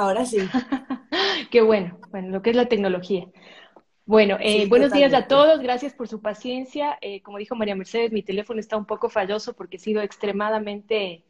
[0.00, 0.38] Ahora sí.
[1.50, 3.28] Qué bueno, bueno, lo que es la tecnología.
[4.06, 6.96] Bueno, eh, buenos días a todos, gracias por su paciencia.
[7.02, 11.22] Eh, como dijo María Mercedes, mi teléfono está un poco falloso porque he sido extremadamente,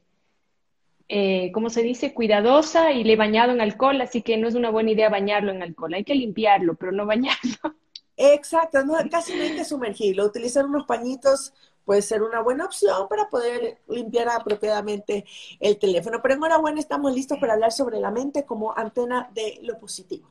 [1.08, 4.54] eh, ¿cómo se dice?, cuidadosa y le he bañado en alcohol, así que no es
[4.54, 5.94] una buena idea bañarlo en alcohol.
[5.94, 7.74] Hay que limpiarlo, pero no bañarlo.
[8.16, 10.26] Exacto, no, casi no hay que sumergirlo.
[10.26, 11.52] Utilizar unos pañitos
[11.84, 15.24] puede ser una buena opción para poder limpiar apropiadamente
[15.58, 16.20] el teléfono.
[16.22, 20.30] Pero enhorabuena, estamos listos para hablar sobre la mente como antena de lo positivo.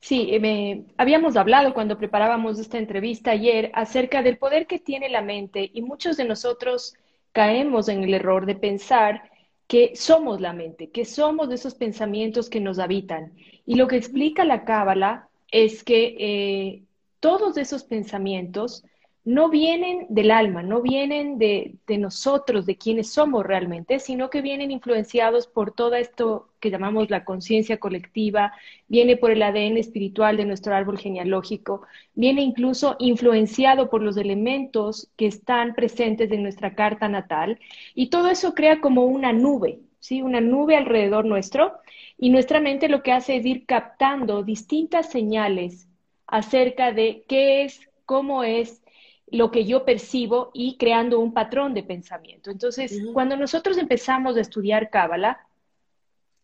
[0.00, 5.08] Sí, eh, me, habíamos hablado cuando preparábamos esta entrevista ayer acerca del poder que tiene
[5.08, 6.94] la mente y muchos de nosotros
[7.32, 9.30] caemos en el error de pensar
[9.66, 13.32] que somos la mente, que somos esos pensamientos que nos habitan.
[13.64, 16.82] Y lo que explica la Cábala es que eh,
[17.20, 18.84] todos esos pensamientos
[19.24, 24.70] no vienen del alma, no vienen de, nosotros, de quienes somos realmente, sino que vienen
[24.70, 28.52] influenciados por todo esto que llamamos la conciencia colectiva,
[28.86, 35.08] viene por el ADN espiritual de nuestro árbol genealógico, viene incluso influenciado por los elementos
[35.16, 37.58] que están presentes en nuestra carta natal,
[37.94, 40.20] y todo eso crea como una nube, ¿sí?
[40.20, 41.72] Una nube alrededor nuestro,
[42.18, 45.88] y nuestra mente lo que hace es ir captando distintas señales
[46.26, 48.83] acerca de qué es, cómo es,
[49.34, 52.52] lo que yo percibo y creando un patrón de pensamiento.
[52.52, 55.40] Entonces, cuando nosotros empezamos a estudiar Cábala,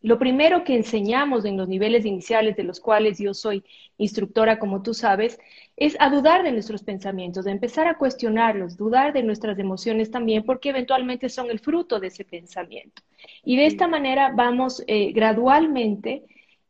[0.01, 3.63] lo primero que enseñamos en los niveles iniciales de los cuales yo soy
[3.97, 5.39] instructora, como tú sabes,
[5.77, 10.43] es a dudar de nuestros pensamientos, de empezar a cuestionarlos, dudar de nuestras emociones también,
[10.43, 13.03] porque eventualmente son el fruto de ese pensamiento.
[13.45, 16.23] Y de esta manera vamos eh, gradualmente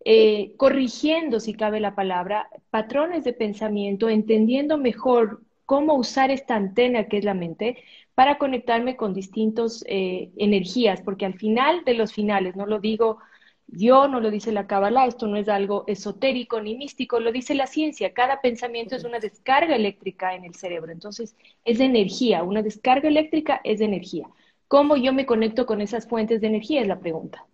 [0.06, 7.08] eh, corrigiendo, si cabe la palabra, patrones de pensamiento, entendiendo mejor cómo usar esta antena
[7.08, 7.78] que es la mente
[8.14, 13.20] para conectarme con distintas eh, energías, porque al final de los finales, no lo digo
[13.68, 17.56] yo, no lo dice la Kabbalah, esto no es algo esotérico ni místico, lo dice
[17.56, 22.44] la ciencia, cada pensamiento es una descarga eléctrica en el cerebro, entonces es de energía,
[22.44, 24.28] una descarga eléctrica es de energía.
[24.68, 26.82] ¿Cómo yo me conecto con esas fuentes de energía?
[26.82, 27.46] Es la pregunta.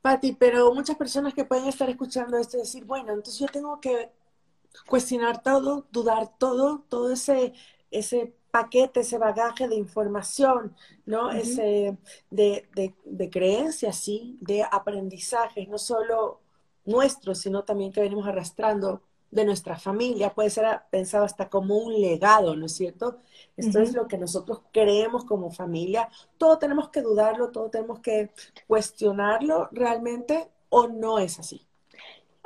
[0.00, 4.08] Patti, pero muchas personas que pueden estar escuchando esto decir, bueno, entonces yo tengo que
[4.88, 7.52] cuestionar todo, dudar todo, todo ese,
[7.90, 10.76] ese paquete, ese bagaje de información,
[11.06, 11.30] ¿no?
[11.30, 11.98] Ese
[12.30, 16.40] de, de, de creencias, sí, de aprendizajes, no solo
[16.84, 22.00] nuestros, sino también que venimos arrastrando de nuestra familia, puede ser pensado hasta como un
[22.00, 23.18] legado, ¿no es cierto?
[23.56, 26.08] Esto es lo que nosotros creemos como familia.
[26.38, 28.30] Todo tenemos que dudarlo, todo tenemos que
[28.68, 31.66] cuestionarlo realmente o no es así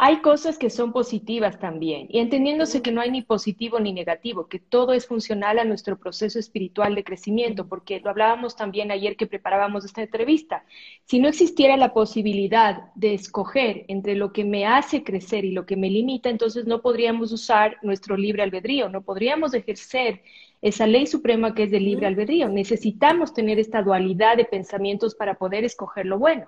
[0.00, 4.46] hay cosas que son positivas también, y entendiéndose que no hay ni positivo ni negativo,
[4.46, 9.16] que todo es funcional a nuestro proceso espiritual de crecimiento, porque lo hablábamos también ayer
[9.16, 10.64] que preparábamos esta entrevista.
[11.04, 15.66] Si no existiera la posibilidad de escoger entre lo que me hace crecer y lo
[15.66, 20.22] que me limita, entonces no podríamos usar nuestro libre albedrío, no podríamos ejercer
[20.62, 22.48] esa ley suprema que es del libre albedrío.
[22.48, 26.46] Necesitamos tener esta dualidad de pensamientos para poder escoger lo bueno.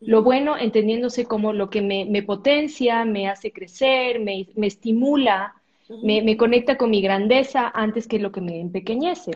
[0.00, 5.54] Lo bueno entendiéndose como lo que me, potencia, me hace crecer, me, estimula,
[6.02, 9.32] me, conecta con mi grandeza antes que lo que me empequeñece.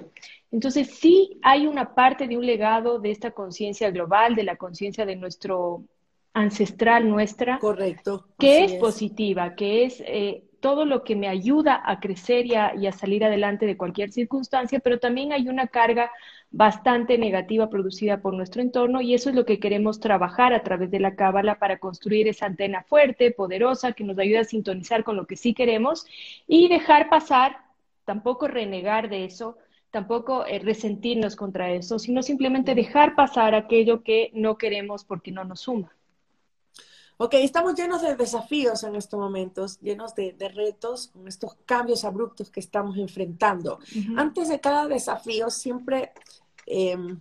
[0.52, 5.06] Entonces sí hay una parte de un legado de esta conciencia global, de la conciencia
[5.06, 5.82] de nuestro
[6.34, 7.58] ancestral nuestra.
[7.58, 8.26] Correcto.
[8.38, 12.92] Que es, positiva, que es eh, todo lo que me ayuda a crecer y a,
[12.92, 16.10] salir adelante de cualquier circunstancia, pero también hay una carga
[16.52, 20.90] bastante negativa producida por nuestro entorno y eso es lo que queremos trabajar a través
[20.90, 25.16] de la cábala para construir esa antena fuerte, poderosa, que nos ayude a sintonizar con
[25.16, 26.06] lo que sí queremos
[26.46, 27.56] y dejar pasar,
[28.04, 29.56] tampoco renegar de eso,
[29.90, 35.44] tampoco eh, resentirnos contra eso, sino simplemente dejar pasar aquello que no queremos porque no
[35.44, 35.90] nos suma.
[37.18, 42.50] Ok, estamos llenos de desafíos en estos momentos, llenos de, retos, con estos cambios abruptos
[42.50, 43.78] que estamos enfrentando.
[44.16, 46.12] Antes de cada desafío, siempre
[46.72, 47.20] em,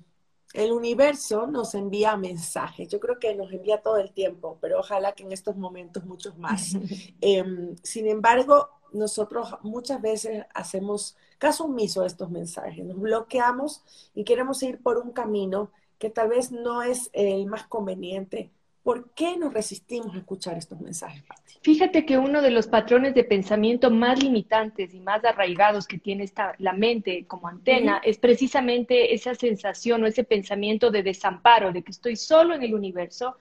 [0.53, 2.87] el universo nos envía mensajes.
[2.89, 6.37] Yo creo que nos envía todo el tiempo, pero ojalá que en estos momentos muchos
[6.37, 6.73] más.
[7.21, 13.83] Em, sin embargo, nosotros muchas veces hacemos caso omiso a estos mensajes, nos bloqueamos
[14.13, 18.51] y queremos ir por un camino que tal vez no es el más conveniente
[18.83, 21.23] ¿Por qué nos resistimos a escuchar estos mensajes,
[21.61, 26.23] Fíjate que uno de los patrones de pensamiento más limitantes y más arraigados que tiene
[26.23, 31.83] esta, la mente como antena es precisamente esa sensación o ese pensamiento de desamparo, de
[31.83, 33.37] que estoy solo en el universo,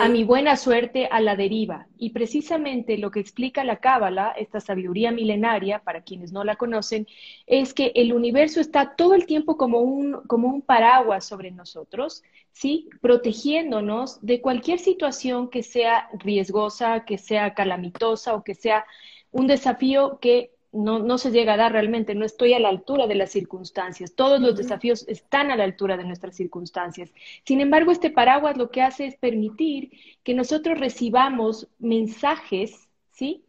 [0.00, 1.86] a mi buena suerte, a la deriva.
[1.98, 7.06] Y precisamente lo que explica la Cábala, esta sabiduría milenaria, para quienes no la conocen,
[7.46, 12.22] es que el universo está todo el tiempo como un, como un paraguas sobre nosotros
[12.58, 12.88] ¿sí?
[13.00, 18.84] Protegiéndonos de cualquier situación que sea riesgosa, que sea calamitosa o que sea
[19.30, 23.14] un desafío que no, se llega a dar realmente, no estoy a la altura de
[23.14, 24.14] las circunstancias.
[24.16, 27.14] Todos los desafíos están a la altura de nuestras circunstancias.
[27.44, 29.92] Sin embargo, este paraguas lo que hace es permitir
[30.24, 33.44] que nosotros recibamos mensajes, ¿sí?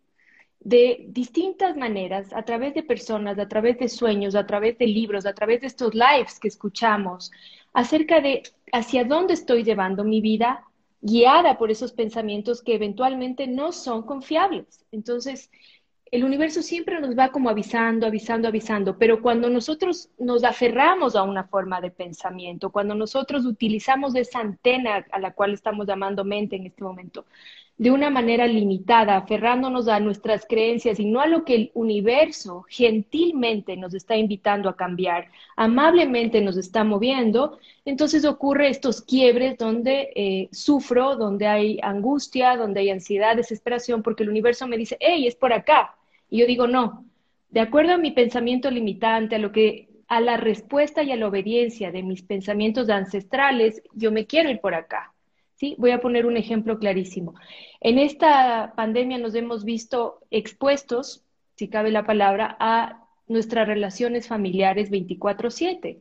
[0.59, 5.25] De distintas maneras, a través de personas, a través de sueños, a través de libros,
[5.25, 7.31] a través de estos lives que escuchamos,
[7.73, 10.65] acerca de hacia dónde estoy llevando mi vida,
[11.01, 14.85] guiada por esos pensamientos que eventualmente no son confiables.
[14.91, 15.49] Entonces,
[16.11, 21.23] el universo siempre nos va como avisando, avisando, avisando, pero cuando nosotros nos aferramos a
[21.23, 26.55] una forma de pensamiento, cuando nosotros utilizamos esa antena a la cual estamos llamando mente
[26.55, 27.25] en este momento,
[27.79, 32.65] de una manera limitada, aferrándonos a nuestras creencias y no a lo que el universo
[32.67, 40.11] gentilmente nos está invitando a cambiar, amablemente nos está moviendo, entonces ocurre estos quiebres donde
[40.13, 45.25] eh, sufro, donde hay angustia, donde hay ansiedad, desesperación, porque el universo me dice, hey,
[45.25, 45.95] es por acá.
[46.29, 47.05] Y yo digo, no,
[47.49, 51.27] de acuerdo a mi pensamiento limitante, a lo que a la respuesta y a la
[51.27, 55.13] obediencia de mis pensamientos ancestrales, yo me quiero ir por acá.
[55.59, 55.75] ¿Sí?
[55.77, 57.35] Voy a poner un ejemplo clarísimo.
[57.81, 61.23] En esta pandemia nos hemos visto expuestos,
[61.55, 65.99] si cabe la palabra, a nuestras relaciones familiares 24/7.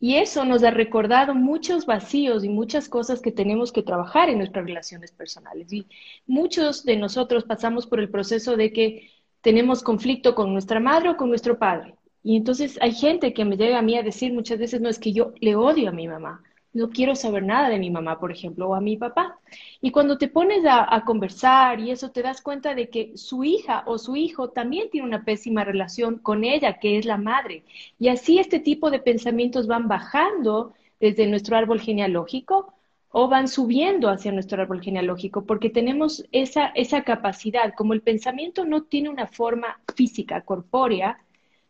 [0.00, 4.38] Y eso nos ha recordado muchos vacíos y muchas cosas que tenemos que trabajar en
[4.38, 5.72] nuestras relaciones personales.
[5.72, 5.86] Y
[6.26, 9.10] muchos de nosotros pasamos por el proceso de que
[9.42, 11.96] tenemos conflicto con nuestra madre o con nuestro padre.
[12.22, 14.98] Y entonces hay gente que me llega a mí a decir muchas veces, no es
[14.98, 18.30] que yo le odio a mi mamá, no quiero saber nada de mi mamá, por
[18.30, 19.38] ejemplo, o a mi papá.
[19.80, 23.84] Y cuando te pones a, conversar y eso, te das cuenta de que su hija
[23.86, 27.64] o su hijo también tiene una pésima relación con ella, que es la madre.
[27.98, 32.74] Y así este tipo de pensamientos van bajando desde nuestro árbol genealógico
[33.10, 38.64] o van subiendo hacia nuestro árbol genealógico, porque tenemos esa, esa capacidad, como el pensamiento
[38.66, 41.18] no tiene una forma física, corpórea,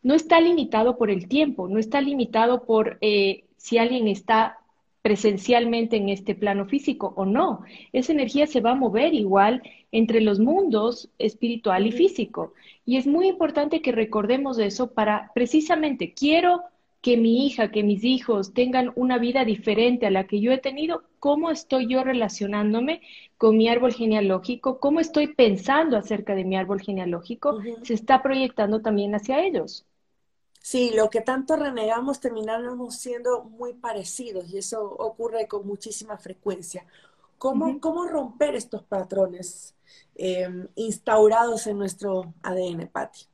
[0.02, 4.58] no está limitado por el tiempo, no está limitado por eh, si alguien está
[5.08, 7.62] presencialmente en este plano físico o no.
[7.94, 12.52] Esa energía se va a mover igual entre los mundos espiritual y físico.
[12.84, 16.60] Y es muy importante que recordemos eso para precisamente, quiero
[17.00, 20.58] que mi hija, que mis hijos tengan una vida diferente a la que yo he
[20.58, 23.00] tenido, cómo estoy yo relacionándome
[23.38, 28.82] con mi árbol genealógico, cómo estoy pensando acerca de mi árbol genealógico, se está proyectando
[28.82, 29.86] también hacia ellos.
[30.60, 36.84] Sí, lo que tanto renegamos terminamos siendo muy parecidos y eso ocurre con muchísima frecuencia.
[37.38, 39.74] ¿Cómo, ¿cómo romper estos patrones
[40.16, 43.26] em, instaurados en nuestro ADN, Patti?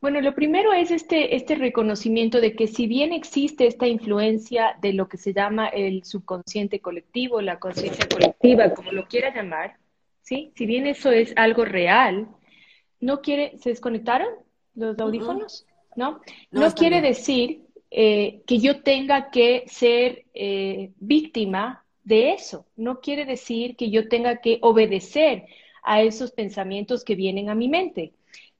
[0.00, 4.92] Bueno, lo primero es este, este reconocimiento de que si bien existe esta influencia de
[4.92, 9.76] lo que se llama el subconsciente colectivo, la conciencia colectiva, como lo quiera llamar,
[10.22, 10.52] ¿sí?
[10.54, 12.28] Si bien eso es algo real,
[13.00, 14.28] no quiere, ¿se desconectaron
[14.74, 15.66] los audífonos?
[15.98, 16.20] ¿No?
[16.50, 23.26] No, quiere decir eh, que yo tenga que ser eh, víctima de eso, no quiere
[23.26, 25.44] decir que yo tenga que obedecer
[25.82, 28.12] a esos pensamientos que vienen a mi mente.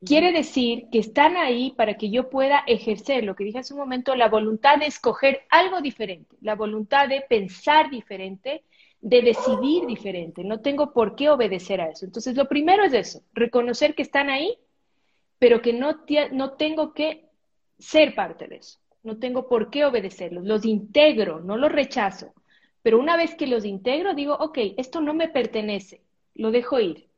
[0.05, 3.81] Quiere decir que están ahí para que yo pueda ejercer lo que dije hace un
[3.81, 8.64] momento, la voluntad de escoger algo diferente, la voluntad de pensar diferente,
[9.00, 10.44] de decidir diferente.
[10.44, 12.05] No tengo por qué obedecer a eso.
[12.05, 14.57] Entonces, lo primero es eso, reconocer que están ahí,
[15.38, 17.27] pero que no, no tengo que
[17.78, 18.78] ser parte de eso.
[19.02, 20.44] No tengo por qué obedecerlos.
[20.44, 22.35] Los integro, no los rechazo.
[22.82, 26.02] Pero una vez que los integro, digo, ok, esto no me pertenece,
[26.35, 27.08] lo dejo ir.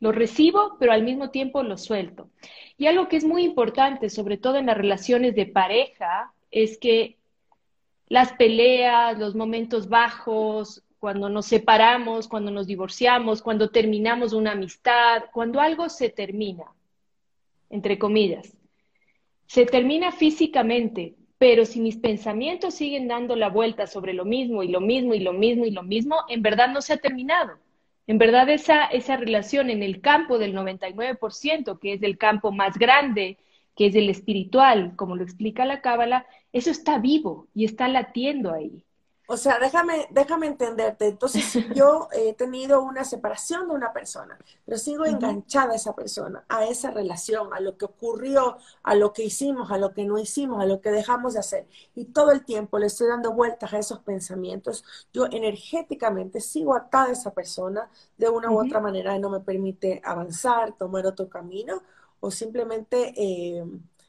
[0.00, 2.30] Lo recibo, pero al mismo tiempo lo suelto.
[2.76, 7.18] Y algo que es muy importante, sobre todo en las relaciones de pareja, es que
[8.06, 15.24] las peleas, los momentos bajos, cuando nos separamos, cuando nos divorciamos, cuando terminamos una amistad,
[15.32, 16.64] cuando algo se termina,
[17.70, 18.57] entre comillas,
[19.48, 24.68] se termina físicamente, pero si mis pensamientos siguen dando la vuelta sobre lo mismo y
[24.68, 27.58] lo mismo y lo mismo y lo mismo, en verdad no se ha terminado.
[28.06, 32.78] En verdad esa, esa relación en el campo del 99%, que es el campo más
[32.78, 33.38] grande,
[33.74, 38.52] que es el espiritual, como lo explica la Cábala, eso está vivo y está latiendo
[38.52, 38.84] ahí.
[39.30, 41.06] O sea, déjame, déjame entenderte.
[41.06, 45.94] Entonces, si yo he tenido una separación de una persona, pero sigo enganchada a esa
[45.94, 50.06] persona, a esa relación, a lo que ocurrió, a lo que hicimos, a lo que
[50.06, 53.32] no hicimos, a lo que dejamos de hacer, y todo el tiempo le estoy dando
[53.34, 54.82] vueltas a esos pensamientos,
[55.12, 59.40] yo energéticamente sigo atada a esa persona de una u otra manera y no me
[59.40, 61.82] permite avanzar, tomar otro camino,
[62.20, 63.12] o simplemente...
[63.14, 63.62] Eh,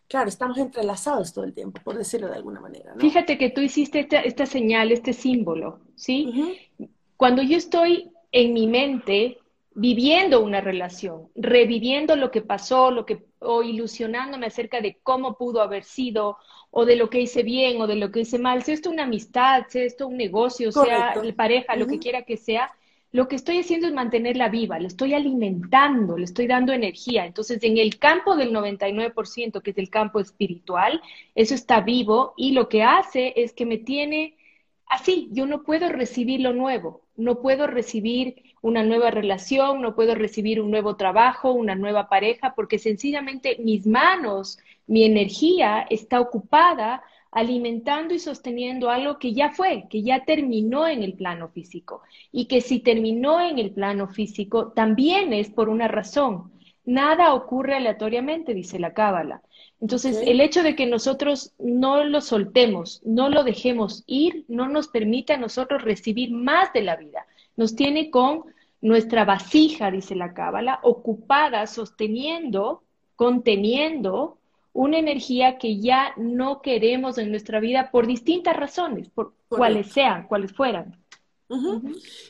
[0.10, 2.96] Claro, estamos entrelazados todo el tiempo, por decirlo de alguna manera.
[2.96, 3.00] ¿no?
[3.00, 6.68] Fíjate que tú hiciste esta, señal, este símbolo, ¿sí?
[7.16, 9.38] Cuando yo estoy en mi mente
[9.76, 15.62] viviendo una relación, reviviendo lo que pasó, lo que o ilusionándome acerca de cómo pudo
[15.62, 16.38] haber sido
[16.72, 19.04] o de lo que hice bien o de lo que hice mal, sea esto una
[19.04, 22.72] amistad, sea esto un negocio, sea pareja, lo que quiera que sea,
[23.12, 27.26] lo que estoy haciendo es mantenerla viva, le estoy alimentando, le estoy dando energía.
[27.26, 31.02] Entonces, en el campo del 99%, que es el campo espiritual,
[31.34, 34.36] eso está vivo y lo que hace es que me tiene
[34.86, 40.16] así, yo no puedo recibir lo nuevo, no puedo recibir una nueva relación, no puedo
[40.16, 47.04] recibir un nuevo trabajo, una nueva pareja, porque sencillamente mis manos, mi energía está ocupada
[47.32, 52.02] alimentando y sosteniendo algo que ya fue, que ya terminó en el plano físico.
[52.32, 56.52] Y que si terminó en el plano físico, también es por una razón.
[56.86, 59.44] Nada ocurre aleatoriamente, dice la Cábala.
[59.80, 64.88] Entonces, el hecho de que nosotros no lo soltemos, no lo dejemos ir, no nos
[64.88, 67.26] permite a nosotros recibir más de la vida.
[67.56, 68.44] Nos tiene con
[68.82, 72.84] nuestra vasija, dice la Cábala, ocupada, sosteniendo,
[73.16, 74.40] conteniendo
[74.74, 80.28] una energía que ya no queremos en nuestra vida por distintas razones, por cuales sean,
[80.28, 80.98] cuales fueran.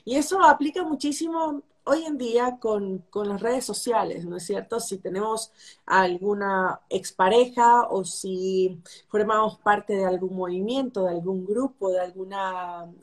[0.05, 4.79] Y eso aplica muchísimo hoy en día con, las redes sociales, ¿no es cierto?
[4.79, 5.51] Si tenemos
[5.85, 12.31] alguna expareja o si formamos parte de algún movimiento, de algún grupo, de algún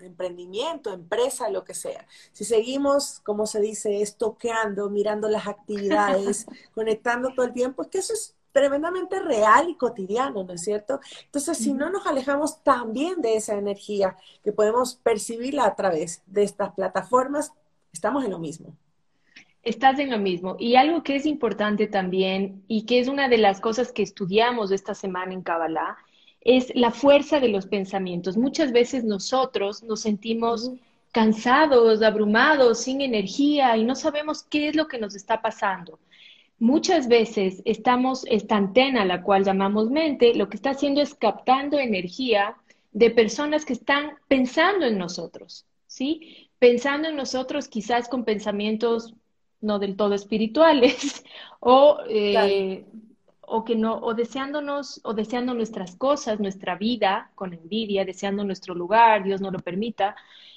[0.01, 2.07] emprendimiento, empresa, lo que sea.
[2.33, 7.99] Si seguimos, como se dice, estoqueando, mirando las actividades, conectando todo el tiempo, es que
[7.99, 10.99] eso es tremendamente real y cotidiano, ¿no es cierto?
[11.27, 16.43] Entonces, si no nos alejamos también de esa energía que podemos percibirla a través de
[16.43, 17.53] estas plataformas,
[17.93, 18.75] estamos en lo mismo.
[19.63, 20.57] Estás en lo mismo.
[20.59, 24.71] Y algo que es importante también, y que es una de las cosas que estudiamos
[24.71, 25.99] esta semana en Kabbalah,
[26.41, 28.39] es la fuerza de los pensamientos.
[28.39, 30.71] Muchas veces nosotros nos sentimos
[31.13, 35.99] cansados, abrumados, sin energía y no sabemos qué es lo que nos está pasando.
[36.59, 41.79] Muchas veces estamos, esta antena, la cual llamamos mente, lo que está haciendo es captando
[41.79, 42.57] energía
[42.93, 46.49] de personas que están pensando en nosotros, ¿sí?
[46.59, 49.15] Pensando en nosotros quizás con pensamientos
[49.61, 51.25] no del todo espirituales
[51.61, 52.87] o, eh,
[53.43, 58.75] o que no, o deseándonos, o deseando nuestras cosas, nuestra vida con envidia, deseando nuestro
[58.75, 60.17] lugar, Dios no lo permita,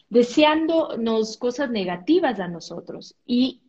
[0.09, 3.15] deseándonos cosas negativas a nosotros.
[3.25, 3.59] Y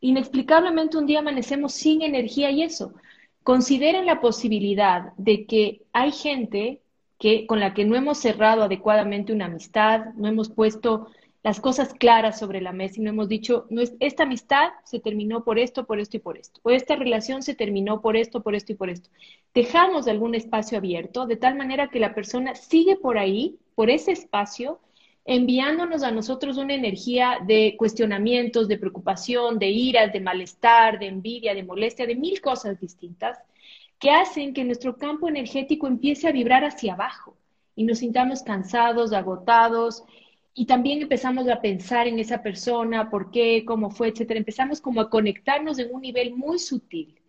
[0.00, 2.94] inexplicablemente un día amanecemos sin energía y eso.
[3.42, 6.80] Consideren la posibilidad de que hay gente
[7.18, 11.08] que, con la que no hemos cerrado adecuadamente una amistad, no hemos puesto
[11.46, 14.98] las cosas claras sobre la mesa y no hemos dicho, no es, esta amistad se
[14.98, 18.42] terminó por esto, por esto y por esto, o esta relación se terminó por esto,
[18.42, 19.10] por esto y por esto.
[19.54, 24.10] Dejamos algún espacio abierto de tal manera que la persona sigue por ahí, por ese
[24.10, 24.80] espacio,
[25.26, 31.54] enviándonos a nosotros una energía de cuestionamientos, de preocupación, de iras, de malestar, de envidia,
[31.54, 33.38] de molestia, de mil cosas distintas,
[33.98, 37.36] que hacen que nuestro campo energético empiece a vibrar hacia abajo
[37.74, 40.04] y nos sintamos cansados, agotados,
[40.54, 44.38] y también empezamos a pensar en esa persona, por qué, cómo fue, etcétera.
[44.38, 47.20] Empezamos como a conectarnos en un nivel muy sutil.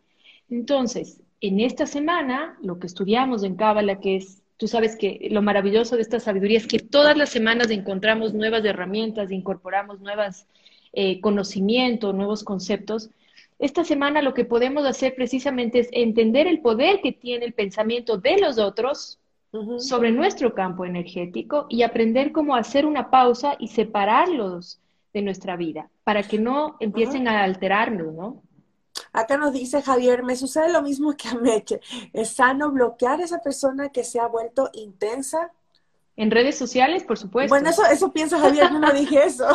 [0.49, 5.41] Entonces, en esta semana, lo que estudiamos en Cábala, que es Tú sabes que lo
[5.41, 10.45] maravilloso de esta sabiduría es que todas las semanas encontramos nuevas herramientas, incorporamos nuevos
[10.93, 13.11] eh, conocimientos, nuevos conceptos.
[13.59, 18.17] Esta semana lo que podemos hacer precisamente es entender el poder que tiene el pensamiento
[18.17, 19.19] de los otros
[19.79, 24.79] sobre nuestro campo energético y aprender cómo hacer una pausa y separarlos
[25.13, 28.43] de nuestra vida para que no empiecen a alterarnos, ¿no?
[29.17, 31.81] Acá nos dice Javier, me sucede lo mismo que a Meche.
[32.13, 35.51] ¿Es sano bloquear a esa persona que se ha vuelto intensa?
[36.15, 37.49] En redes sociales, por supuesto.
[37.49, 39.47] Bueno, eso, eso piensa Javier, yo no dije eso.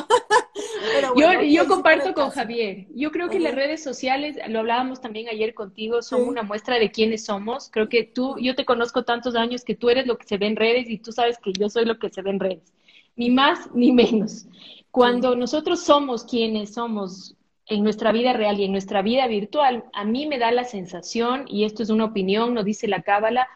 [1.49, 2.88] yo, comparto con Javier.
[2.92, 6.90] Yo creo que las redes sociales, lo hablábamos también ayer contigo, son una muestra de
[6.90, 7.71] quiénes somos.
[7.71, 10.47] Creo que tú, yo te conozco tantos años que tú eres lo que se ve
[10.47, 12.73] en redes y tú sabes que yo soy lo que se ve en redes.
[13.14, 14.47] Ni más ni menos.
[14.90, 17.37] Cuando nosotros somos quienes somos
[17.74, 21.44] en nuestra vida real y en nuestra vida virtual, a mí me da la sensación,
[21.48, 23.48] y esto es una opinión, no dice la cábala,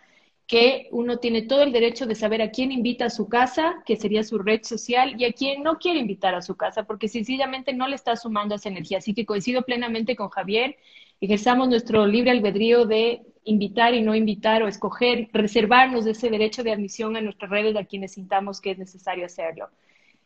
[0.47, 3.97] que uno tiene todo el derecho de saber a quién invita a su casa, que
[3.97, 7.73] sería su red social, y a quién no quiere invitar a su casa, porque sencillamente
[7.73, 8.99] no le está sumando esa energía.
[8.99, 10.77] Así que coincido plenamente con Javier,
[11.21, 16.73] ejerzamos nuestro libre albedrío de invitar y no invitar o escoger, reservarnos ese derecho de
[16.73, 19.69] admisión a nuestras redes a quienes sintamos que es necesario hacerlo.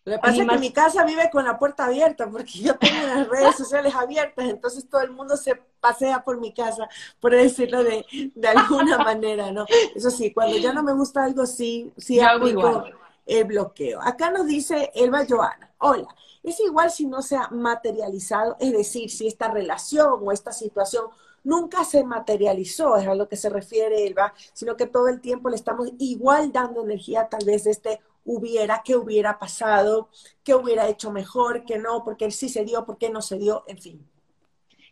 [0.04, 3.56] Que pasa que mi casa vive con la puerta abierta, porque yo tengo las redes
[3.56, 6.88] sociales abiertas, entonces todo el mundo se pasea por mi casa,
[7.20, 9.66] por decirlo de, de alguna manera, ¿no?
[9.94, 12.84] Eso sí, cuando ya no me gusta algo, sí, sí aplico
[13.26, 14.00] el bloqueo.
[14.02, 16.08] Acá nos dice Elba Joana, hola,
[16.42, 21.04] es igual si no se ha materializado, es decir, si esta relación o esta situación
[21.44, 25.48] nunca se materializó, es a lo que se refiere Elba, sino que todo el tiempo
[25.50, 30.10] le estamos igual dando energía tal vez de este hubiera, qué hubiera pasado,
[30.44, 33.64] qué hubiera hecho mejor, qué no, porque sí se dio, por qué no se dio,
[33.66, 34.10] en fin.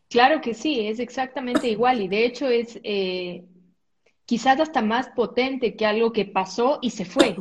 [0.09, 3.45] Claro que sí, es exactamente igual y de hecho es eh,
[4.25, 7.37] quizás hasta más potente que algo que pasó y se fue.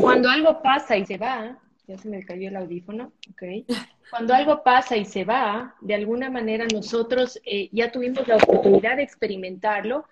[0.00, 3.66] Cuando algo pasa y se va, ya se me cayó el audífono, ok.
[4.10, 8.96] Cuando algo pasa y se va, de alguna manera nosotros eh, ya tuvimos la oportunidad
[8.96, 10.04] de experimentarlo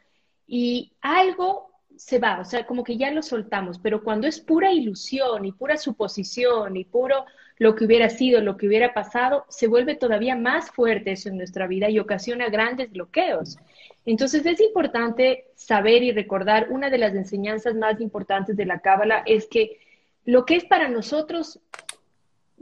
[0.47, 1.68] y algo
[1.99, 5.53] se va, o sea, como que ya lo soltamos, pero cuando es pura ilusión y
[5.53, 7.25] pura suposición y puro
[7.59, 11.37] lo que hubiera sido, lo que hubiera pasado, se vuelve todavía más fuerte eso en
[11.37, 13.59] nuestra vida y ocasiona grandes bloqueos.
[14.07, 19.25] Entonces es importante saber y recordar, una de las enseñanzas más importantes de la Cábala
[19.27, 19.81] es que
[20.25, 21.59] lo que es para nosotros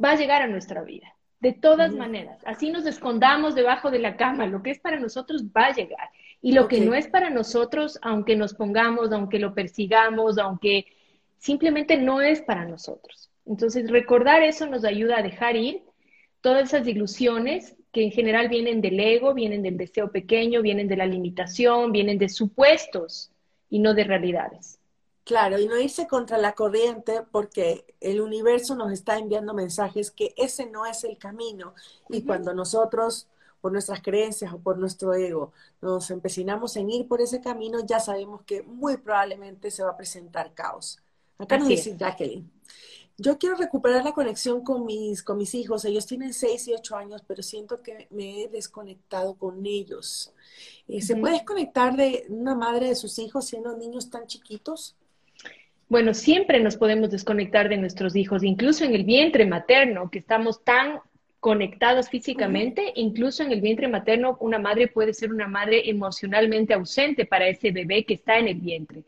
[0.02, 2.40] va a llegar a nuestra vida, de todas maneras.
[2.46, 6.08] Así nos escondamos debajo de la cama, lo que es para nosotros va a llegar.
[6.42, 10.86] Y lo que no es para nosotros, aunque nos pongamos, aunque lo persigamos, aunque
[11.38, 13.30] simplemente no es para nosotros.
[13.46, 15.82] Entonces, recordar eso nos ayuda a dejar ir
[16.40, 20.96] todas esas ilusiones que en general vienen del ego, vienen del deseo pequeño, vienen de
[20.96, 23.30] la limitación, vienen de supuestos
[23.70, 24.78] y no de realidades.
[25.24, 30.34] Claro, y no irse contra la corriente porque el universo nos está enviando mensajes que
[30.36, 31.74] ese no es el camino.
[32.08, 33.26] Y cuando nosotros,
[33.60, 38.00] por nuestras creencias o por nuestro ego, nos empecinamos en ir por ese camino, ya
[38.00, 40.98] sabemos que muy probablemente se va a presentar caos.
[41.38, 42.50] Acá nos dice Jacqueline.
[43.18, 45.86] Yo quiero recuperar la conexión con mis, con mis hijos.
[45.86, 50.34] Ellos tienen 6 y 8 años, pero siento que me he desconectado con ellos.
[50.86, 54.96] Eh, ¿Se puede desconectar de una madre de sus hijos siendo niños tan chiquitos?
[55.88, 60.62] Bueno, siempre nos podemos desconectar de nuestros hijos, incluso en el vientre materno, que estamos
[60.62, 61.00] tan
[61.40, 67.26] conectados físicamente, incluso en el vientre materno, una madre puede ser una madre emocionalmente ausente
[67.26, 69.04] para ese bebé que está en el vientre.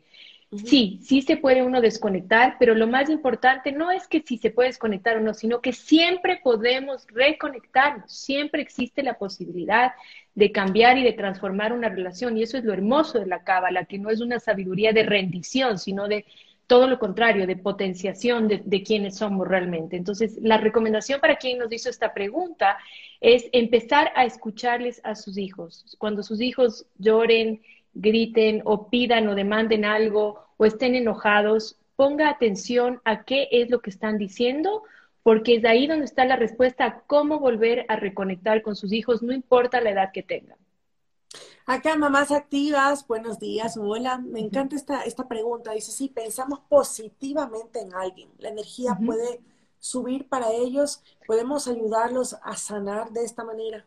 [0.65, 4.49] Sí, sí se puede uno desconectar, pero lo más importante no es que si se
[4.49, 9.91] puede desconectar o no, sino que siempre podemos reconectarnos, siempre existe la posibilidad
[10.33, 13.85] de cambiar y de transformar una relación, y eso es lo hermoso de la cábala,
[13.85, 16.25] que no es una sabiduría de rendición, sino de
[16.69, 19.97] todo lo contrario, de potenciación de, de quienes somos realmente.
[19.97, 22.77] Entonces, la recomendación para quien nos hizo esta pregunta
[23.21, 25.97] es empezar a escucharles a sus hijos.
[25.97, 27.63] Cuando sus hijos lloren,
[27.95, 33.79] griten o pidan o demanden algo o estén enojados, ponga atención a qué es lo
[33.79, 34.83] que están diciendo,
[35.23, 39.23] porque es ahí donde está la respuesta a cómo volver a reconectar con sus hijos,
[39.23, 40.59] no importa la edad que tengan.
[41.65, 44.17] Acá, mamás activas, buenos días, hola.
[44.17, 45.71] Me encanta esta, esta pregunta.
[45.71, 49.39] Dice, si pensamos positivamente en alguien, la energía puede
[49.79, 53.85] subir para ellos, podemos ayudarlos a sanar de esta manera.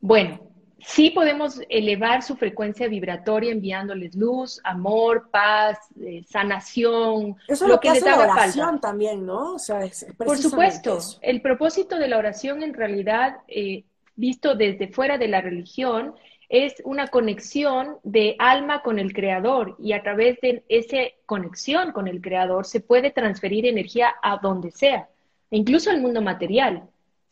[0.00, 0.40] Bueno,
[0.78, 7.36] sí podemos elevar su frecuencia vibratoria enviándoles luz, amor, paz, eh, sanación.
[7.48, 9.54] Eso es lo, que, hace la oración también, ¿no?
[9.54, 9.80] O sea,
[10.16, 13.84] Por supuesto, el propósito de la oración en realidad, eh,
[14.16, 16.14] visto desde fuera de la religión,
[16.54, 22.06] es una conexión de alma con el creador y a través de esa conexión con
[22.06, 25.08] el creador se puede transferir energía a donde sea,
[25.50, 26.84] incluso al mundo material,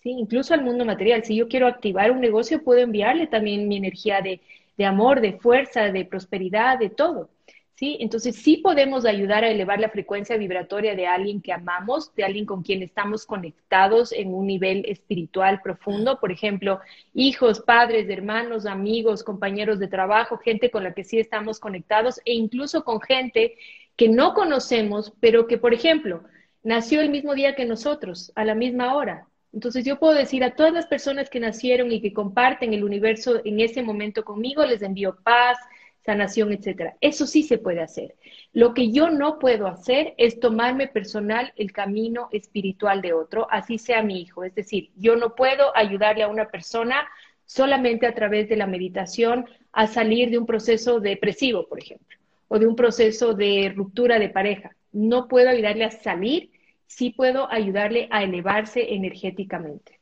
[0.03, 0.11] ¿sí?
[0.11, 1.25] incluso al mundo material.
[1.25, 4.41] Si yo quiero activar un negocio, puedo enviarle también mi energía de,
[4.77, 7.29] de amor, de fuerza, de prosperidad, de todo.
[7.75, 7.97] ¿Sí?
[8.01, 12.47] Entonces sí podemos ayudar a elevar la frecuencia vibratoria de alguien que amamos, de alguien
[12.47, 16.81] con quien estamos conectados en un nivel espiritual profundo, por ejemplo,
[17.15, 22.35] hijos, padres, hermanos, amigos, compañeros de trabajo, gente con la que sí estamos conectados e
[22.35, 23.57] incluso con gente
[23.97, 26.23] que no conocemos, pero que, por ejemplo,
[26.63, 29.27] nació el mismo día que nosotros, a la misma hora.
[29.53, 33.43] Entonces yo puedo decir a todas las personas que nacieron y que comparten el universo
[33.45, 35.59] en ese momento conmigo, les envío paz,
[36.05, 36.97] sanación, etcétera.
[37.01, 38.15] Eso sí se puede hacer.
[38.53, 43.79] Lo que yo no puedo hacer es tomarme personal el camino espiritual de otro, así
[43.79, 44.45] sea mi hijo.
[44.45, 47.09] Es decir, yo no puedo ayudarle a una persona
[47.47, 52.59] solamente a través de la meditación a salir de un proceso depresivo, por ejemplo, o
[52.59, 54.75] de un proceso de ruptura de pareja.
[54.93, 56.51] No puedo ayudarle a salir,
[56.87, 60.01] sí puedo ayudarle a elevarse energéticamente.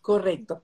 [0.00, 0.62] Correcto.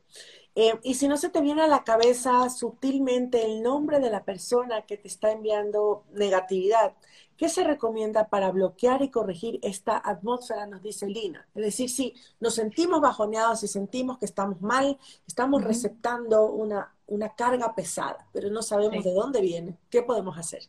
[0.54, 4.24] Eh, y si no se te viene a la cabeza sutilmente el nombre de la
[4.24, 6.94] persona que te está enviando negatividad,
[7.36, 10.66] ¿qué se recomienda para bloquear y corregir esta atmósfera?
[10.66, 11.46] Nos dice Lina.
[11.54, 17.28] Es decir, si nos sentimos bajoneados y sentimos que estamos mal, estamos receptando una, una
[17.34, 20.62] carga pesada, pero no sabemos de dónde viene, ¿qué podemos hacer?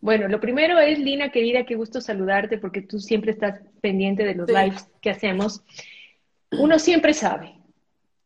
[0.00, 4.34] Bueno, lo primero es, Lina, querida, qué gusto saludarte porque tú siempre estás pendiente de
[4.34, 5.62] los lives que hacemos.
[6.50, 7.61] Uno siempre sabe.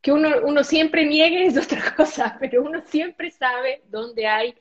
[0.06, 4.54] Que uno, uno siempre niegue es otra cosa, pero uno siempre sabe dónde hay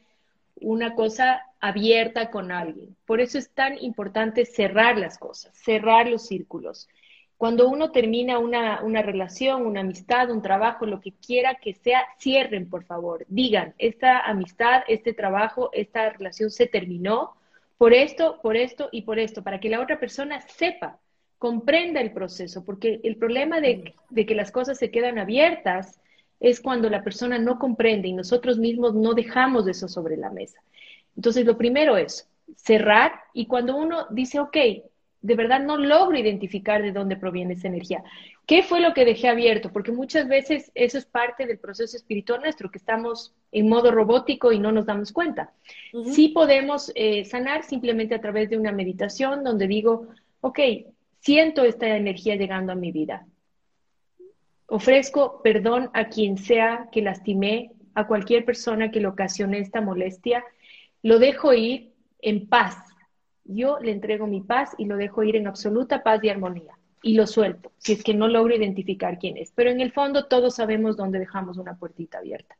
[0.55, 2.95] una cosa abierta con alguien.
[3.05, 6.89] Por eso es tan importante cerrar las cosas, cerrar los círculos.
[7.37, 12.03] Cuando uno termina una, una, relación, una amistad, un trabajo, lo que quiera que sea,
[12.19, 13.23] cierren, por favor.
[13.27, 17.35] Digan, esta amistad, este trabajo, esta relación se terminó
[17.77, 20.97] por esto, por esto y por esto, para que la otra persona sepa,
[21.37, 25.99] comprenda el proceso, porque el problema de, de que las cosas se quedan abiertas
[26.39, 30.61] es cuando la persona no comprende y nosotros mismos no dejamos eso sobre la mesa.
[31.15, 34.57] Entonces, lo primero es cerrar y cuando uno dice, ok,
[35.25, 38.03] de verdad no logro identificar de dónde proviene esa energía.
[38.45, 39.71] ¿Qué fue lo que dejé abierto?
[39.71, 44.51] Porque muchas veces eso es parte del proceso espiritual nuestro, que estamos en modo robótico
[44.51, 45.51] y no nos damos cuenta.
[46.13, 50.07] Sí podemos eh, sanar simplemente a través de una meditación donde digo,
[50.41, 50.59] ok,
[51.25, 53.25] siento esta energía llegando a mi vida.
[54.67, 60.43] Ofrezco perdón a quien sea que lastimé, a cualquier persona que le ocasione esta molestia.
[61.01, 62.75] Lo dejo ir en paz,
[63.43, 66.77] yo le entrego mi paz y lo dejo ir en absoluta paz y armonía.
[67.01, 69.51] Y lo suelto, si es que no logro identificar quién es.
[69.55, 72.55] Pero en el fondo todos sabemos dónde dejamos una puertita abierta.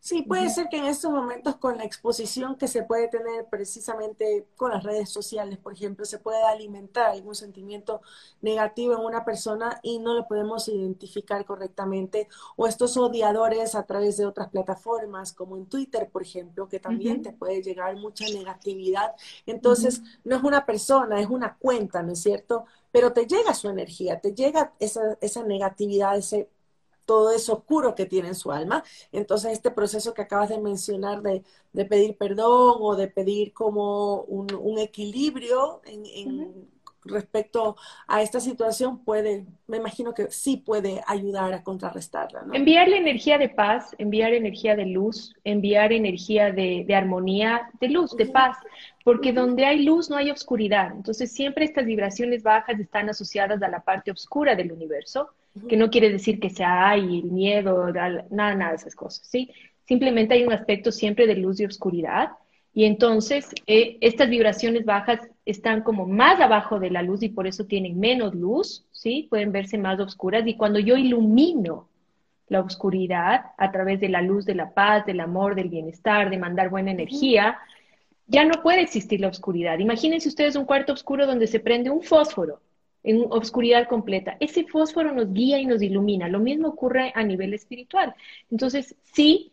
[0.00, 4.46] Sí, puede ser que en estos momentos con la exposición que se puede tener precisamente
[4.56, 8.00] con las redes sociales, por ejemplo, se puede alimentar algún sentimiento
[8.40, 12.28] negativo en una persona y no lo podemos identificar correctamente.
[12.56, 17.20] O estos odiadores a través de otras plataformas, como en Twitter, por ejemplo, que también
[17.20, 19.14] te puede llegar mucha negatividad.
[19.46, 22.64] Entonces, no es una persona, es una cuenta, ¿no es cierto?
[22.92, 26.48] Pero te llega su energía, te llega esa, esa negatividad, ese
[27.08, 28.84] todo eso oscuro que tiene en su alma.
[29.12, 31.42] Entonces, este proceso que acabas de mencionar de,
[31.86, 36.68] pedir perdón o de pedir como un, equilibrio en,
[37.04, 42.42] respecto a esta situación puede, me imagino que sí puede ayudar a contrarrestarla.
[42.42, 42.54] ¿no?
[42.54, 48.16] Enviar la energía de paz, enviar energía de luz, enviar energía de, armonía, de luz,
[48.16, 48.56] de paz,
[49.04, 50.92] porque donde hay luz no hay oscuridad.
[50.94, 55.30] Entonces siempre estas vibraciones bajas están asociadas a la parte oscura del universo
[55.68, 59.50] que no quiere decir que sea el miedo, nada, nada de esas cosas, ¿sí?
[59.86, 62.32] Simplemente hay un aspecto siempre de luz y oscuridad.
[62.74, 67.46] Y entonces eh, estas vibraciones bajas están como más abajo de la luz y por
[67.46, 69.26] eso tienen menos luz, ¿sí?
[69.30, 70.46] Pueden verse más oscuras.
[70.46, 71.88] Y cuando yo ilumino
[72.48, 76.36] la oscuridad a través de la luz de la paz, del amor, del bienestar, de
[76.36, 77.56] mandar buena energía,
[78.26, 79.78] ya no puede existir la oscuridad.
[79.78, 82.60] Imagínense ustedes un cuarto oscuro donde se prende un fósforo
[83.02, 84.36] en obscuridad completa.
[84.40, 86.28] Ese fósforo nos guía y nos ilumina.
[86.28, 88.14] Lo mismo ocurre a nivel espiritual.
[88.50, 89.52] Entonces, sí,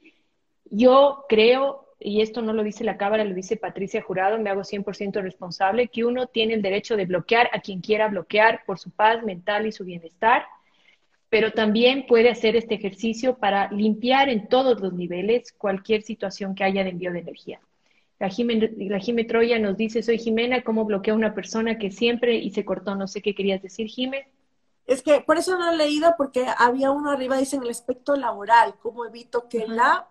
[0.69, 4.61] yo creo, y esto no lo dice la Cámara, lo dice Patricia Jurado, me hago
[4.61, 8.91] 100% responsable, que uno tiene el derecho de bloquear a quien quiera bloquear por su
[8.91, 10.45] paz mental y su bienestar,
[11.29, 16.63] pero también puede hacer este ejercicio para limpiar en todos los niveles cualquier situación que
[16.63, 17.59] haya de envío de energía.
[18.19, 22.51] La Jime, Troya nos dice, soy Jimena, ¿cómo bloquea a una persona que siempre y
[22.51, 22.95] se cortó?
[22.95, 24.29] No sé qué querías decir, Jime.
[24.85, 28.15] Es que por eso no he leído, porque había uno arriba, dice en el aspecto
[28.15, 30.07] laboral, cómo evito que la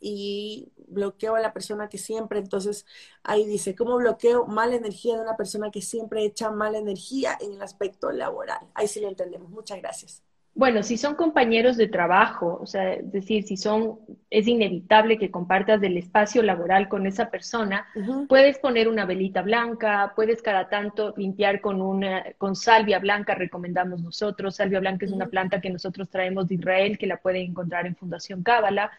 [0.00, 2.86] y bloqueo a la persona que siempre, entonces
[3.22, 7.54] ahí dice, ¿cómo bloqueo mala energía de una persona que siempre echa mala energía en
[7.54, 8.66] el aspecto laboral?
[8.74, 9.50] Ahí sí lo entendemos.
[9.50, 10.22] Muchas gracias.
[10.56, 13.98] Bueno, si son compañeros de trabajo, o sea, es decir, si son,
[14.30, 17.86] es inevitable que compartas del espacio laboral con esa persona,
[18.26, 24.00] puedes poner una velita blanca, puedes cada tanto limpiar con una, con salvia blanca, recomendamos
[24.00, 24.56] nosotros.
[24.56, 27.94] Salvia blanca es una planta que nosotros traemos de Israel, que la pueden encontrar en
[27.94, 28.90] Fundación Cábala.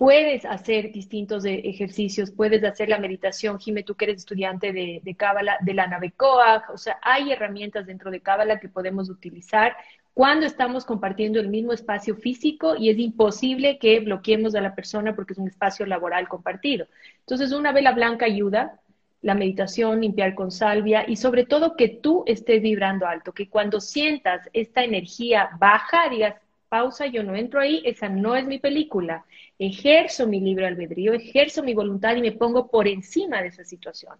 [0.00, 5.58] Puedes hacer distintos ejercicios, puedes hacer la meditación, Jime, tú que eres estudiante de Cábala,
[5.60, 9.76] de, la nave o sea, hay herramientas dentro de Cábala que podemos utilizar
[10.14, 15.14] cuando estamos compartiendo el mismo espacio físico y es imposible que bloqueemos a la persona
[15.14, 16.86] porque es un espacio laboral compartido.
[17.18, 18.80] Entonces, una vela blanca ayuda,
[19.20, 23.82] la meditación, limpiar con salvia y sobre todo que tú estés vibrando alto, que cuando
[23.82, 26.36] sientas esta energía baja, digas,
[26.70, 29.26] pausa, yo no entro ahí, esa no es mi película.
[29.58, 34.18] Ejerzo mi libre albedrío, ejerzo mi voluntad y me pongo por encima de esa situación.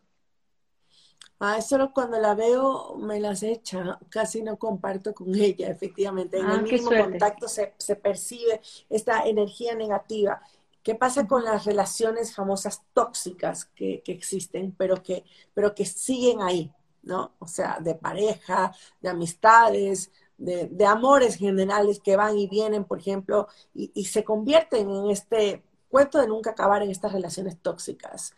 [1.43, 6.39] Ah, solo cuando la veo me las echa, casi no comparto con ella, efectivamente.
[6.39, 7.03] En Ah, el mínimo suerte.
[7.11, 8.61] contacto se, se percibe
[8.91, 10.43] esta energía negativa.
[10.83, 16.41] ¿Qué pasa con las relaciones famosas tóxicas que, que existen, pero que, pero que siguen
[16.43, 17.35] ahí, ¿no?
[17.39, 22.99] O sea, de pareja, de amistades, de, de amores generales que van y vienen, por
[22.99, 28.35] ejemplo, y, y se convierten en este cuento de nunca acabar en estas relaciones tóxicas.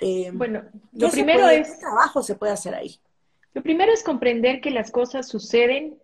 [0.00, 2.98] Eh, Bueno, ¿qué lo primero puede, qué es, trabajo se puede hacer ahí?
[3.54, 5.96] lo primero es comprender que las cosas suceden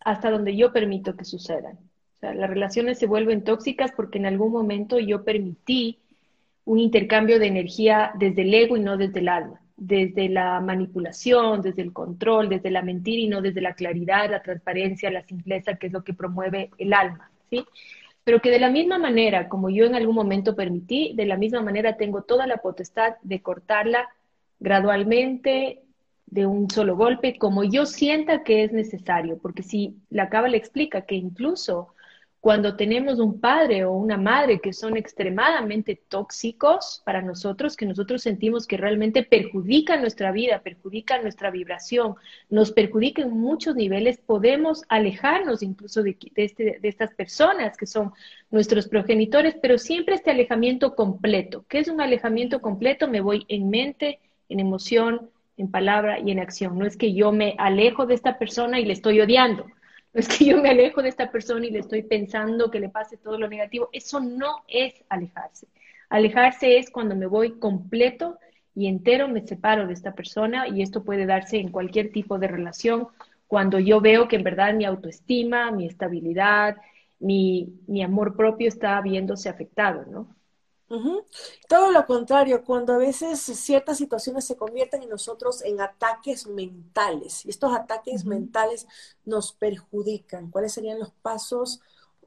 [0.00, 1.78] hasta donde yo permito que sucedan.
[2.16, 6.00] O sea, las relaciones se vuelven tóxicas porque en algún momento yo permití
[6.64, 11.62] un intercambio de energía desde el ego y no desde el alma, desde la manipulación,
[11.62, 15.76] desde el control, desde la mentira y no desde la claridad, la transparencia, la simpleza,
[15.76, 17.64] que es lo que promueve el alma, ¿sí?
[18.24, 21.62] Pero que de la misma manera como yo en algún momento permití, de la misma
[21.62, 24.08] manera tengo toda la potestad de cortarla
[24.58, 25.82] gradualmente,
[26.26, 31.02] de un solo golpe, como yo sienta que es necesario, porque si la Cábala explica
[31.02, 31.94] que incluso
[32.40, 38.22] cuando tenemos un padre o una madre que son extremadamente tóxicos para nosotros, que nosotros
[38.22, 42.14] sentimos que realmente perjudican nuestra vida, perjudican nuestra vibración,
[42.48, 47.86] nos perjudican en muchos niveles, podemos alejarnos incluso de, de, este, de estas personas que
[47.86, 48.12] son
[48.50, 51.64] nuestros progenitores, pero siempre este alejamiento completo.
[51.68, 53.08] ¿Qué es un alejamiento completo?
[53.08, 56.78] Me voy en mente, en emoción, en palabra y en acción.
[56.78, 59.66] No es que yo me alejo de esta persona y le estoy odiando.
[60.14, 62.88] No es que yo me alejo de esta persona y le estoy pensando que le
[62.88, 63.88] pase todo lo negativo.
[63.92, 65.68] Eso no es alejarse.
[66.08, 68.38] Alejarse es cuando me voy completo
[68.74, 72.48] y entero, me separo de esta persona y esto puede darse en cualquier tipo de
[72.48, 73.08] relación.
[73.46, 76.76] Cuando yo veo que en verdad mi autoestima, mi estabilidad,
[77.18, 80.37] mi, mi amor propio está viéndose afectado, ¿no?
[81.68, 87.44] Todo lo contrario, cuando a veces ciertas situaciones se convierten en nosotros en ataques mentales
[87.44, 88.86] y estos ataques mentales
[89.24, 90.50] nos perjudican.
[90.50, 91.80] ¿Cuáles serían los pasos?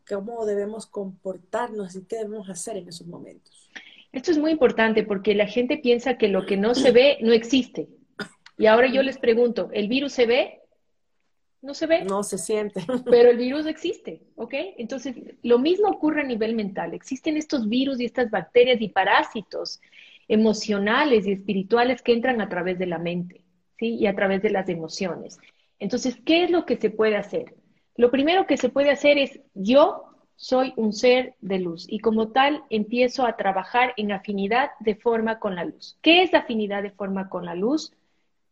[0.08, 3.70] ¿Cómo debemos comportarnos y qué debemos hacer en esos momentos?
[4.12, 7.32] Esto es muy importante porque la gente piensa que lo que no se ve no
[7.32, 7.90] existe.
[8.58, 10.61] Y ahora yo les pregunto, ¿el virus se ve?
[11.62, 12.82] No se ve, No se siente.
[13.10, 14.54] pero el virus existe, ¿ok?
[14.78, 16.94] Entonces, lo mismo ocurre a nivel mental.
[16.94, 19.80] Existen estos virus y estas bacterias y parásitos
[20.28, 23.44] emocionales y espirituales que entran a través de la mente,
[23.78, 23.96] ¿sí?
[23.96, 25.38] Y a través de las emociones.
[25.78, 27.56] Entonces, ¿qué es lo que se puede hacer?
[27.96, 32.30] Lo primero que se puede hacer es yo soy un ser de luz y como
[32.30, 36.00] tal empiezo a trabajar en afinidad de forma con la luz.
[36.02, 37.94] ¿Qué es la afinidad de forma con la luz?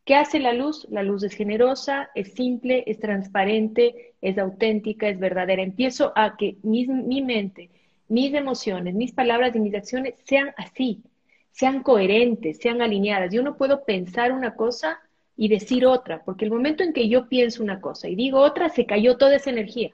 [0.09, 0.87] ¿Qué hace la luz?
[0.89, 5.61] La luz es generosa, es simple, es transparente, es auténtica, es verdadera.
[5.61, 7.69] Empiezo a que mi, mi mente,
[8.07, 11.03] mis emociones, mis palabras y mis acciones sean así,
[11.51, 13.31] sean coherentes, sean alineadas.
[13.31, 14.99] Yo no puedo pensar una cosa
[15.37, 18.69] y decir otra, porque el momento en que yo pienso una cosa y digo otra,
[18.69, 19.91] se cayó toda esa energía,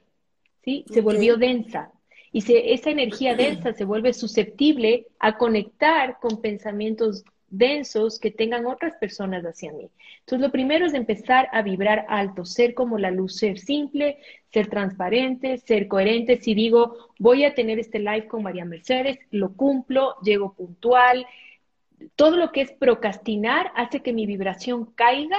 [0.63, 0.85] ¿sí?
[0.93, 1.91] Se volvió densa.
[2.31, 7.25] Y se, esa energía densa se vuelve susceptible a conectar con pensamientos
[7.57, 9.89] densos que tengan otras personas hacia mí.
[10.19, 14.17] Entonces, lo primero es empezar a vibrar alto, ser como la luz, ser simple,
[14.51, 16.37] ser transparente, ser coherente.
[16.37, 21.25] Si digo, voy a tener este live con María Mercedes, lo cumplo, llego puntual.
[22.15, 25.37] Todo lo que es procrastinar hace que mi vibración caiga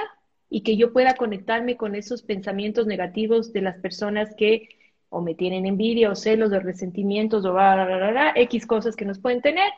[0.49, 4.69] y que yo pueda conectarme con esos pensamientos negativos de las personas que
[5.09, 9.05] o me tienen envidia o celos o resentimientos o bla, bla, bla, X cosas que
[9.05, 9.71] nos pueden tener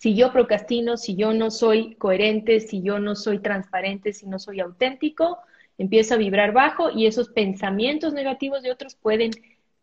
[0.00, 4.38] si yo procrastino, si yo no soy coherente, si yo no soy transparente, si no
[4.38, 5.36] soy auténtico,
[5.76, 9.30] empiezo a vibrar bajo y esos pensamientos negativos de otros pueden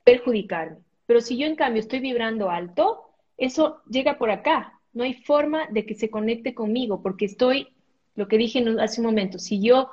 [0.04, 0.78] perjudicarme.
[1.06, 4.74] Pero si yo en cambio estoy vibrando alto, eso llega por acá.
[4.92, 7.68] No hay forma de que se conecte conmigo porque estoy,
[8.16, 9.92] lo que dije hace un momento, si yo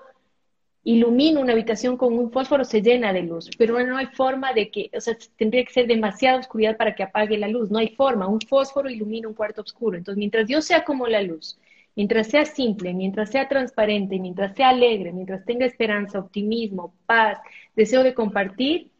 [0.85, 4.71] ilumino una habitación con un fósforo, se llena de luz, pero no hay forma de
[4.71, 7.89] que, o sea, tendría que ser demasiada oscuridad para que apague la luz, no hay
[7.89, 11.59] forma, un fósforo ilumina un cuarto oscuro, entonces mientras yo sea como la luz,
[11.97, 17.39] mientras sea simple, mientras sea transparente, mientras sea alegre, mientras tenga esperanza, optimismo, paz,
[17.75, 18.91] deseo de compartir,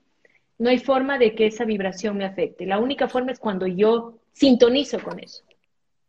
[0.59, 2.67] no hay forma de que esa vibración me afecte.
[2.67, 5.43] La única forma es cuando yo sintonizo con eso.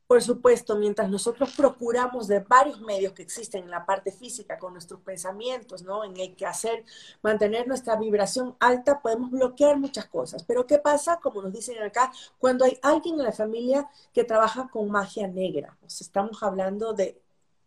[0.08, 4.74] Por supuesto, mientras nosotros procuramos de varios medios que existen en la parte física con
[4.74, 6.04] nuestros pensamientos, ¿no?
[6.04, 6.86] En el que hacer,
[7.24, 10.44] mantener nuestra vibración alta, podemos bloquear muchas cosas.
[10.44, 14.70] Pero ¿qué pasa, como nos dicen acá, cuando hay alguien en la familia que trabaja
[14.72, 15.76] con magia negra?
[15.88, 17.20] Estamos hablando de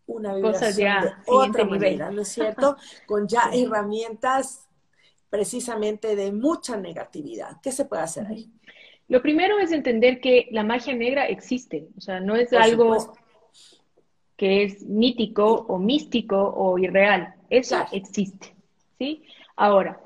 [0.09, 2.15] una vibración ya, de otra manera, nivel.
[2.15, 2.77] ¿no es cierto?
[3.05, 4.65] Con ya herramientas
[5.29, 7.59] precisamente de mucha negatividad.
[7.61, 8.51] ¿Qué se puede hacer ahí?
[9.09, 12.99] Lo primero es entender que la magia negra existe, o sea, no es Por algo,
[12.99, 13.25] supuesto.
[14.37, 17.33] que es mítico o místico o irreal.
[17.49, 18.53] Eso existe,
[18.99, 19.23] ¿sí?
[19.55, 19.99] Ahora,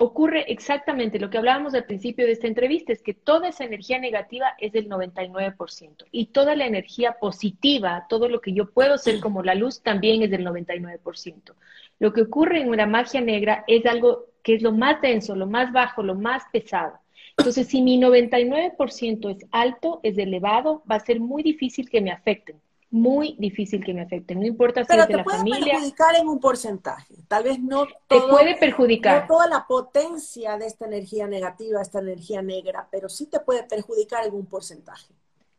[0.00, 3.98] ocurre exactamente lo que hablábamos al principio de esta entrevista, es que toda esa energía
[3.98, 9.18] negativa es del 99% y toda la energía positiva, todo lo que yo puedo ser
[9.20, 11.54] como la luz, también es del 99%.
[11.98, 15.46] Lo que ocurre en una magia negra es algo que es lo más denso, lo
[15.46, 17.00] más bajo, lo más pesado.
[17.38, 22.10] Entonces, si mi 99% es alto, es elevado, va a ser muy difícil que me
[22.10, 24.34] afecten muy difícil que me afecte.
[24.34, 25.74] No importa si Pero es de te la puede familia.
[25.74, 27.16] perjudicar en un porcentaje.
[27.28, 29.20] Tal vez no Te todo- puede perjudicar.
[29.20, 33.64] no toda la potencia de esta energía negativa, esta energía negra, pero sí te puede
[33.64, 35.12] perjudicar en un porcentaje.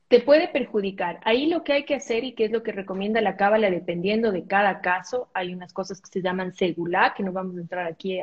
[0.08, 1.20] Te puede perjudicar.
[1.24, 4.32] Ahí lo que hay que hacer y que es lo que recomienda la cábala dependiendo
[4.32, 7.86] de cada caso, hay unas cosas que se llaman segulá, que no vamos a entrar
[7.86, 8.20] aquí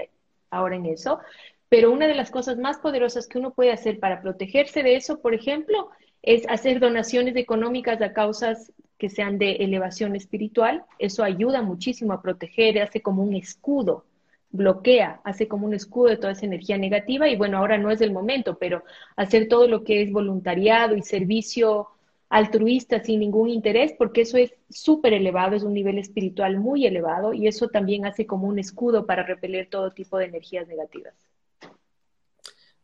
[0.51, 1.21] ahora en eso,
[1.69, 5.21] pero una de las cosas más poderosas que uno puede hacer para protegerse de eso,
[5.21, 5.91] por ejemplo,
[6.23, 10.85] es hacer donaciones económicas a causas que sean de elevación espiritual.
[10.99, 14.05] Eso ayuda muchísimo a proteger, hace como un escudo,
[14.51, 17.29] bloquea, hace como un escudo de toda esa energía negativa.
[17.29, 18.85] Y bueno, ahora no es el momento, pero
[19.17, 21.89] hacer todo lo que es voluntariado y servicio
[22.29, 27.33] altruista sin ningún interés, porque eso es súper elevado, es un nivel espiritual muy elevado
[27.33, 31.15] y eso también hace como un escudo para repeler todo tipo de energías negativas.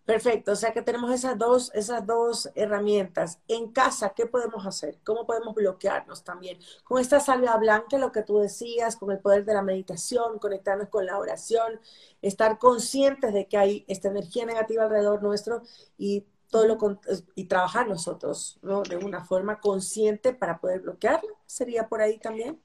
[0.05, 3.41] Perfecto, o sea que tenemos esas dos, esas dos herramientas.
[3.47, 4.99] En casa, ¿qué podemos hacer?
[5.05, 6.59] ¿Cómo podemos bloquearnos también?
[6.83, 10.89] Con esta salvia blanca, lo que tú decías, con el poder de la meditación, conectarnos
[10.89, 11.81] con la oración,
[12.21, 15.63] estar conscientes de que hay esta energía negativa alrededor nuestro
[15.97, 17.01] y todo lo
[17.37, 18.83] y trabajar nosotros, ¿no?
[18.83, 21.31] De una forma consciente para poder bloquearla.
[21.47, 22.61] ¿Sería por ahí también?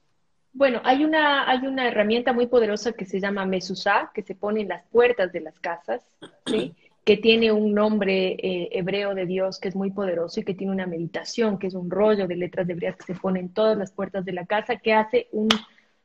[0.52, 4.62] Bueno, hay una, hay una herramienta muy poderosa que se llama Mesusá, que se pone
[4.62, 6.02] en las puertas de las casas,
[6.46, 6.74] ¿sí?
[7.08, 10.74] Que tiene un nombre eh, hebreo de Dios que es muy poderoso y que tiene
[10.74, 13.92] una meditación, que es un rollo de letras hebreas que se pone en todas las
[13.92, 15.48] puertas de la casa, que hace un,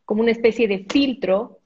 [0.06, 1.60] como una especie de filtro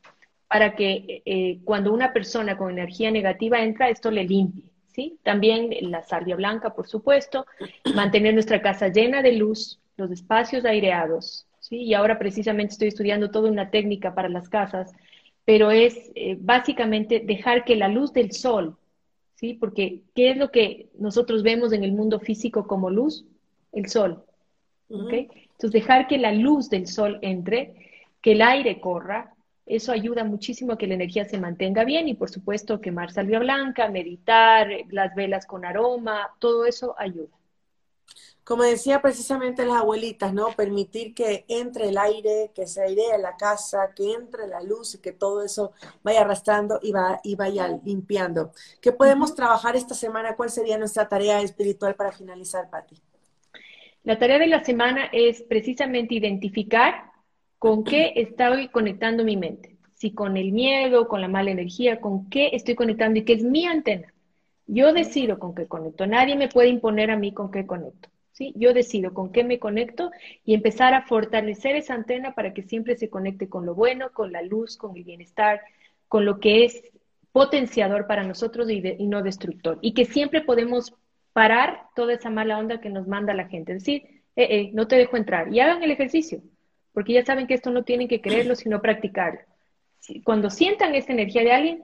[0.48, 4.72] para que eh, cuando una persona con energía negativa entra, esto le limpie.
[4.88, 5.20] ¿sí?
[5.22, 7.46] También la salvia blanca, por supuesto,
[7.94, 11.46] mantener nuestra casa llena de luz, los espacios aireados.
[11.60, 11.84] ¿sí?
[11.84, 14.96] Y ahora precisamente estoy estudiando toda una técnica para las casas,
[15.46, 18.76] pero es eh, básicamente dejar que la luz del sol,
[19.38, 19.54] ¿sí?
[19.54, 23.26] Porque ¿qué es lo que nosotros vemos en el mundo físico como luz?
[23.72, 24.24] El sol.
[24.90, 25.14] ¿ok?
[25.14, 29.34] Entonces, dejar que la luz del sol entre, que el aire corra,
[29.66, 33.40] eso ayuda muchísimo a que la energía se mantenga bien y, por supuesto, quemar salvia
[33.40, 37.37] blanca, meditar, las velas con aroma, todo eso ayuda.
[38.48, 40.54] Como decía precisamente las abuelitas, ¿no?
[40.54, 45.02] Permitir que entre el aire, que se airee la casa, que entre la luz y
[45.02, 48.54] que todo eso vaya arrastrando y, va, y vaya limpiando.
[48.80, 50.38] ¿Qué podemos trabajar esta semana?
[50.38, 52.96] ¿Cuál sería nuestra tarea espiritual para finalizar, Patti?
[54.06, 57.12] La tarea de la semana es precisamente identificar
[57.60, 59.76] con qué estoy conectando mi mente.
[59.96, 63.44] Si con el miedo, con la mala energía, con qué estoy conectando y qué es
[63.44, 64.14] mi antena.
[64.68, 66.08] Yo decido con qué conecto.
[66.08, 68.08] Nadie me puede imponer a mí con qué conecto.
[68.38, 68.54] ¿Sí?
[68.56, 70.12] Yo decido con qué me conecto
[70.46, 74.32] y empezar a fortalecer esa antena para que siempre se conecte con lo bueno, con
[74.32, 75.62] la luz, con el bienestar,
[76.08, 76.84] con lo que es
[77.32, 79.80] potenciador para nosotros y, de, y no destructor.
[79.82, 80.94] Y que siempre podemos
[81.34, 83.74] parar toda esa mala onda que nos manda la gente.
[83.74, 84.04] Es decir,
[84.36, 85.52] eh, eh, no te dejo entrar.
[85.52, 86.42] Y hagan el ejercicio,
[86.94, 89.40] porque ya saben que esto no tienen que creerlo, sino practicarlo.
[90.24, 91.84] Cuando sientan esa energía de alguien,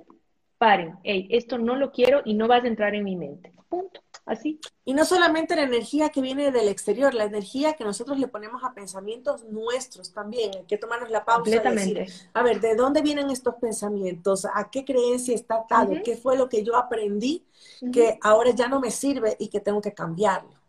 [0.60, 0.94] paren.
[1.04, 3.52] Hey, esto no lo quiero y no vas a entrar en mi mente.
[3.68, 4.03] Punto.
[4.26, 4.60] Así.
[4.86, 8.64] Y no solamente la energía que viene del exterior, la energía que nosotros le ponemos
[8.64, 10.52] a pensamientos nuestros también.
[10.56, 14.46] Hay que tomarnos la pausa y decir, a ver, ¿de dónde vienen estos pensamientos?
[14.46, 15.92] ¿A qué creencia está atado?
[15.92, 16.04] Uh -huh.
[16.04, 17.44] ¿Qué fue lo que yo aprendí
[17.82, 17.92] uh -huh.
[17.92, 20.64] que ahora ya no me sirve y que tengo que cambiarlo?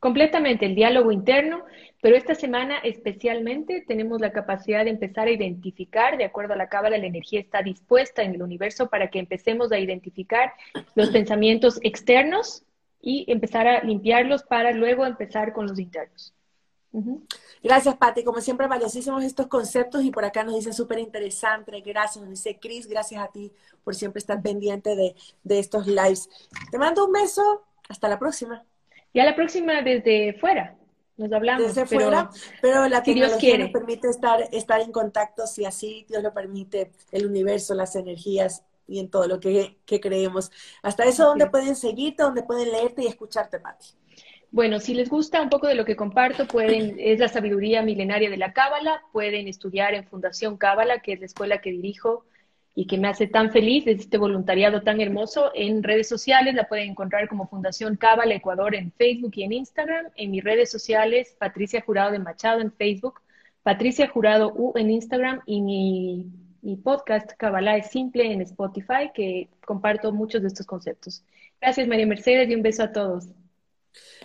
[0.00, 1.64] Completamente, el diálogo interno,
[2.00, 6.68] pero esta semana especialmente tenemos la capacidad de empezar a identificar, de acuerdo a la
[6.68, 10.54] cábala, la energía está dispuesta en el universo para que empecemos a identificar
[10.96, 12.64] los pensamientos externos
[13.02, 16.32] y empezar a limpiarlos para luego empezar con los internos.
[16.92, 17.22] Uh -huh.
[17.62, 18.22] Gracias, Patti.
[18.22, 21.80] Como siempre, valiosísimos estos conceptos y por acá nos dice súper interesante.
[21.80, 22.86] Gracias, nos dice Cris.
[22.86, 26.28] Gracias a ti por siempre estar pendiente de, de estos lives.
[26.70, 27.62] Te mando un beso.
[27.88, 28.64] Hasta la próxima.
[29.12, 30.76] Ya la próxima desde fuera.
[31.16, 31.66] Nos hablamos.
[31.66, 36.06] Desde pero, fuera, pero la si tecnología nos permite estar, estar en contacto, si así
[36.08, 40.50] Dios lo permite, el universo, las energías y en todo lo que, que creemos.
[40.82, 43.86] Hasta eso, ¿dónde pueden seguirte, dónde pueden leerte y escucharte, Pati?
[44.50, 48.28] Bueno, si les gusta un poco de lo que comparto, pueden, es la sabiduría milenaria
[48.28, 52.26] de la Cábala, pueden estudiar en Fundación Cábala, que es la escuela que dirijo
[52.74, 55.52] y que me hace tan feliz, es este voluntariado tan hermoso.
[55.54, 60.06] En redes sociales la pueden encontrar como Fundación Cábala Ecuador en Facebook y en Instagram.
[60.16, 63.20] En mis redes sociales, Patricia Jurado de Machado en Facebook,
[63.62, 66.26] Patricia Jurado U en Instagram y mi,
[66.62, 71.22] mi podcast Kabbalah es Simple en Spotify, que comparto muchos de estos conceptos.
[71.60, 73.26] Gracias, María Mercedes, y un beso a todos.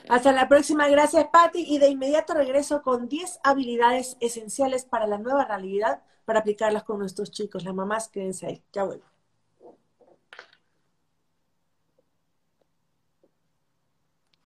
[0.07, 1.65] Hasta la próxima, gracias Patti.
[1.67, 6.99] Y de inmediato regreso con 10 habilidades esenciales para la nueva realidad para aplicarlas con
[6.99, 7.63] nuestros chicos.
[7.65, 8.63] Las mamás, quédense ahí.
[8.71, 9.03] Ya vuelvo.